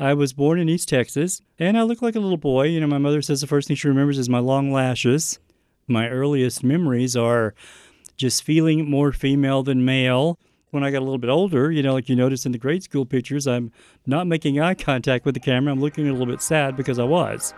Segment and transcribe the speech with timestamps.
[0.00, 2.68] I was born in East Texas, and I look like a little boy.
[2.68, 5.38] You know, my mother says the first thing she remembers is my long lashes.
[5.86, 7.54] My earliest memories are
[8.16, 10.38] just feeling more female than male.
[10.70, 12.82] When I got a little bit older, you know, like you notice in the grade
[12.82, 13.72] school pictures, I'm
[14.06, 15.70] not making eye contact with the camera.
[15.70, 17.52] I'm looking a little bit sad because I was.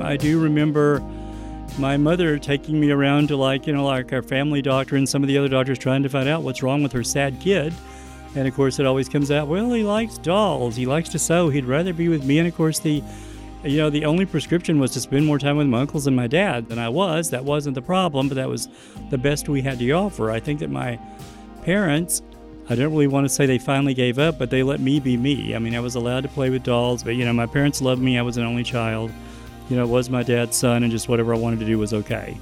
[0.00, 1.00] I do remember
[1.78, 5.22] my mother taking me around to like you know like our family doctor and some
[5.22, 7.72] of the other doctors trying to find out what's wrong with her sad kid.
[8.34, 10.76] And of course it always comes out well he likes dolls.
[10.76, 11.48] He likes to sew.
[11.48, 12.38] He'd rather be with me.
[12.38, 13.02] And of course the
[13.64, 16.26] you know the only prescription was to spend more time with my uncles and my
[16.26, 17.30] dad than i was.
[17.30, 18.68] That wasn't the problem but that was
[19.10, 20.30] the best we had to offer.
[20.30, 20.98] I think that my
[21.62, 22.22] parents
[22.68, 25.16] I don't really want to say they finally gave up, but they let me be
[25.16, 25.54] me.
[25.54, 28.00] I mean, I was allowed to play with dolls, but you know, my parents loved
[28.00, 28.16] me.
[28.18, 29.10] I was an only child
[29.68, 32.38] you know, was my dad's son and just whatever I wanted to do was okay.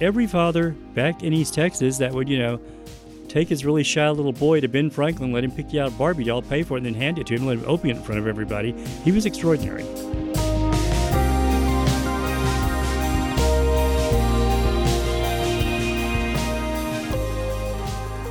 [0.00, 2.60] Every father back in East Texas that would, you know,
[3.28, 5.90] take his really shy little boy to Ben Franklin, let him pick you out a
[5.92, 7.96] Barbie doll, pay for it, and then hand it to him, let him open it
[7.96, 8.72] in front of everybody.
[9.04, 9.84] He was extraordinary.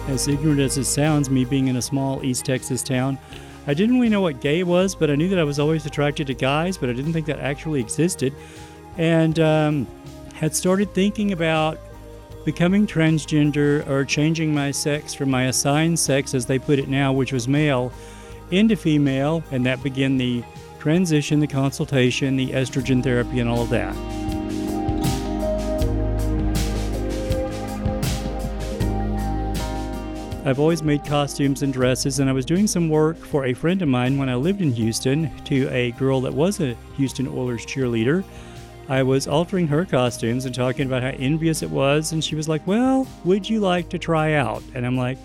[0.07, 3.17] As ignorant as it sounds, me being in a small East Texas town,
[3.65, 6.27] I didn't really know what gay was, but I knew that I was always attracted
[6.27, 8.33] to guys, but I didn't think that actually existed.
[8.97, 9.87] And um,
[10.33, 11.79] had started thinking about
[12.43, 17.13] becoming transgender or changing my sex from my assigned sex, as they put it now,
[17.13, 17.93] which was male,
[18.51, 20.43] into female, and that began the
[20.79, 24.22] transition, the consultation, the estrogen therapy, and all of that.
[30.45, 33.81] I've always made costumes and dresses, and I was doing some work for a friend
[33.81, 37.65] of mine when I lived in Houston to a girl that was a Houston Oilers
[37.65, 38.25] cheerleader.
[38.89, 42.49] I was altering her costumes and talking about how envious it was, and she was
[42.49, 44.61] like, Well, would you like to try out?
[44.75, 45.17] And I'm like,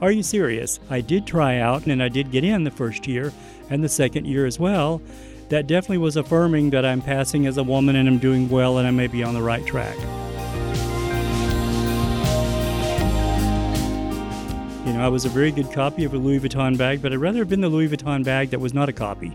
[0.00, 0.78] Are you serious?
[0.90, 3.32] I did try out, and I did get in the first year
[3.68, 5.02] and the second year as well.
[5.48, 8.86] That definitely was affirming that I'm passing as a woman and I'm doing well and
[8.86, 9.96] I may be on the right track.
[14.84, 17.18] You know, I was a very good copy of a Louis Vuitton bag, but I'd
[17.18, 19.32] rather have been the Louis Vuitton bag that was not a copy.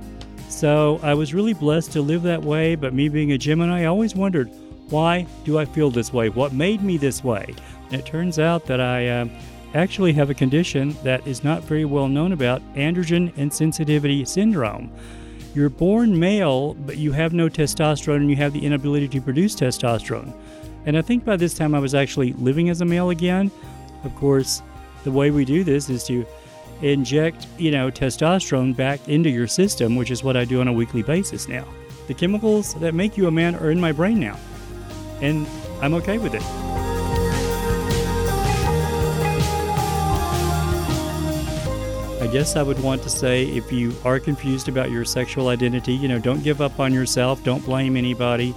[0.50, 3.86] So I was really blessed to live that way, but me being a Gemini, I
[3.86, 4.50] always wondered,
[4.90, 6.28] why do I feel this way?
[6.28, 7.56] What made me this way?
[7.92, 9.28] And it turns out that I uh,
[9.74, 14.92] actually have a condition that is not very well known about androgen insensitivity syndrome.
[15.56, 19.56] You're born male, but you have no testosterone and you have the inability to produce
[19.56, 20.34] testosterone.
[20.86, 23.50] And I think by this time I was actually living as a male again.
[24.04, 24.62] Of course,
[25.08, 26.26] the way we do this is to
[26.82, 30.74] inject, you know, testosterone back into your system, which is what I do on a
[30.74, 31.66] weekly basis now.
[32.08, 34.38] The chemicals that make you a man are in my brain now,
[35.22, 35.48] and
[35.82, 36.44] I'm okay with it.
[42.22, 45.94] I guess I would want to say if you are confused about your sexual identity,
[45.94, 48.54] you know, don't give up on yourself, don't blame anybody,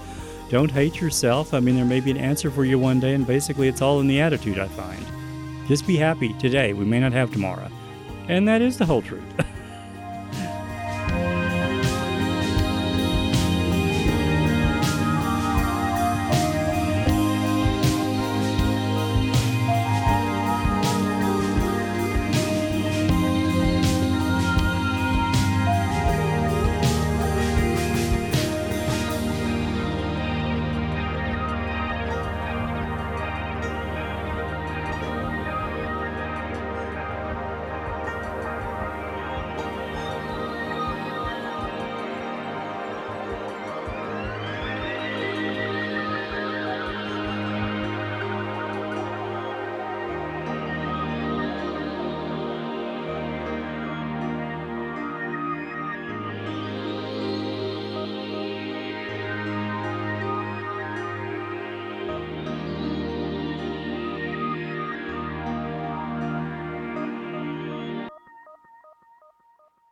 [0.48, 1.54] don't hate yourself.
[1.54, 4.00] I mean, there may be an answer for you one day, and basically it's all
[4.00, 5.19] in the attitude, I find.
[5.70, 6.72] Just be happy today.
[6.72, 7.68] We may not have tomorrow.
[8.26, 9.22] And that is the whole truth.